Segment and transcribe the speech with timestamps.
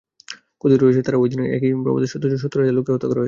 [0.61, 2.07] কথিত রয়েছে যে, তারা ঐ দিনের একই প্রভাতে
[2.35, 3.19] সত্তর হাজার লোককে হত্যা করেছিল।